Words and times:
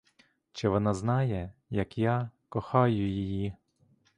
Чи 0.51 0.69
вона 0.69 0.93
знає, 0.93 1.53
як 1.69 1.97
я 1.97 2.29
кохаю 2.49 3.09
її? 3.09 3.53